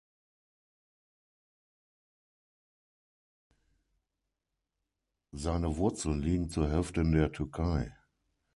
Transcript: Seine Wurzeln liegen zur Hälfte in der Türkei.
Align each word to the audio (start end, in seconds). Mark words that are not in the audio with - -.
Seine 5.33 5.77
Wurzeln 5.77 6.23
liegen 6.23 6.49
zur 6.49 6.67
Hälfte 6.71 7.01
in 7.01 7.11
der 7.11 7.31
Türkei. 7.31 7.95